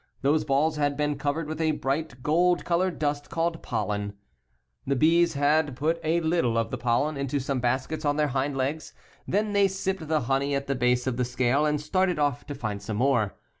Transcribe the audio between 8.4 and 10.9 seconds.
legs. Then they sipped the honey at the